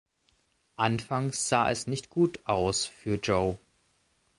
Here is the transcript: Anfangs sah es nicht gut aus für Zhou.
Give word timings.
Anfangs 0.77 1.47
sah 1.47 1.69
es 1.69 1.85
nicht 1.85 2.09
gut 2.09 2.39
aus 2.47 2.87
für 2.87 3.21
Zhou. 3.21 3.59